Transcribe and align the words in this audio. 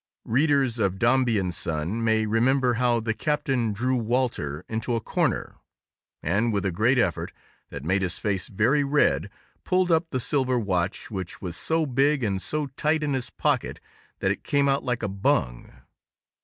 Readers 0.25 0.79
of 0.79 0.97
Dombey 0.97 1.37
and 1.37 1.53
Son 1.53 2.03
may 2.03 2.25
remember 2.25 2.73
how 2.73 2.99
"the 2.99 3.13
Captain 3.13 3.71
drew 3.71 3.95
Walter 3.95 4.65
into 4.67 4.95
a 4.95 4.99
corner, 4.99 5.57
and 6.23 6.51
with 6.51 6.65
a 6.65 6.71
great 6.71 6.97
effort, 6.97 7.31
that 7.69 7.83
made 7.83 8.01
his 8.01 8.17
face 8.17 8.47
very 8.47 8.83
red, 8.83 9.29
pulled 9.63 9.91
up 9.91 10.09
the 10.09 10.19
silver 10.19 10.57
watch, 10.57 11.11
which 11.11 11.39
was 11.39 11.55
so 11.55 11.85
big 11.85 12.23
and 12.23 12.41
so 12.41 12.65
tight 12.65 13.03
in 13.03 13.13
his 13.13 13.29
pocket 13.29 13.79
that 14.21 14.31
it 14.31 14.43
came 14.43 14.67
out 14.67 14.83
like 14.83 15.03
a 15.03 15.07
bung. 15.07 15.71